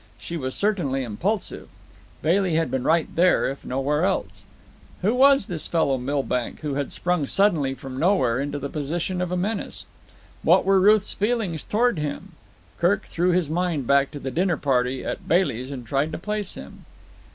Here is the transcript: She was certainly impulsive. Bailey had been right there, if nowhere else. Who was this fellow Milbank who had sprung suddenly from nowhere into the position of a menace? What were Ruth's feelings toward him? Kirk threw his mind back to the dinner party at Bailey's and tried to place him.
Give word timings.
She 0.17 0.35
was 0.35 0.55
certainly 0.55 1.03
impulsive. 1.03 1.67
Bailey 2.23 2.55
had 2.55 2.71
been 2.71 2.81
right 2.83 3.07
there, 3.15 3.47
if 3.47 3.63
nowhere 3.63 4.03
else. 4.03 4.41
Who 5.03 5.13
was 5.13 5.45
this 5.45 5.67
fellow 5.67 5.99
Milbank 5.99 6.61
who 6.61 6.73
had 6.73 6.91
sprung 6.91 7.27
suddenly 7.27 7.75
from 7.75 7.99
nowhere 7.99 8.39
into 8.39 8.57
the 8.57 8.67
position 8.67 9.21
of 9.21 9.31
a 9.31 9.37
menace? 9.37 9.85
What 10.41 10.65
were 10.65 10.79
Ruth's 10.79 11.13
feelings 11.13 11.63
toward 11.63 11.99
him? 11.99 12.31
Kirk 12.79 13.05
threw 13.05 13.29
his 13.29 13.47
mind 13.47 13.85
back 13.85 14.09
to 14.09 14.19
the 14.19 14.31
dinner 14.31 14.57
party 14.57 15.05
at 15.05 15.27
Bailey's 15.27 15.69
and 15.69 15.85
tried 15.85 16.11
to 16.13 16.17
place 16.17 16.55
him. 16.55 16.85